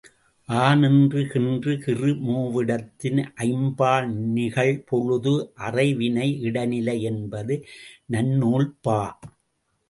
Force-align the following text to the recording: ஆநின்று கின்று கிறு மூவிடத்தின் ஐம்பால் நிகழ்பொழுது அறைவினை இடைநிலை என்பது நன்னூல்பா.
ஆநின்று 0.49 1.19
கின்று 1.27 1.73
கிறு 1.79 2.09
மூவிடத்தின் 2.27 3.19
ஐம்பால் 3.47 4.07
நிகழ்பொழுது 4.37 5.33
அறைவினை 5.67 6.27
இடைநிலை 6.39 6.97
என்பது 7.01 7.57
நன்னூல்பா. 8.13 8.99